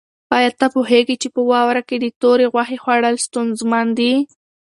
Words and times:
آیا 0.37 0.49
ته 0.59 0.67
پوهېږې 0.75 1.15
چې 1.21 1.27
په 1.35 1.41
واوره 1.49 1.81
کې 1.87 1.95
د 1.99 2.05
تورې 2.21 2.45
غوښې 2.53 2.77
خوړل 2.83 3.15
ستونزمن 3.25 3.87
دي؟ 3.99 4.13